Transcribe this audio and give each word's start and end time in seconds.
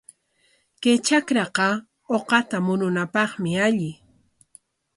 Kay 0.81 0.97
trakraqa 1.05 1.67
uqata 2.15 2.57
murunapaqmi 2.65 3.51
alli. 3.67 3.91